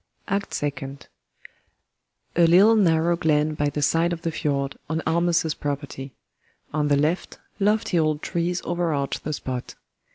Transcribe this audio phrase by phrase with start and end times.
[0.37, 1.09] ]ACT SECOND
[2.35, 6.15] [A little narrow glen by the side of the fiord, on ALLMERS'S property.
[6.73, 9.75] On the left, lofty old trees overarch the spot.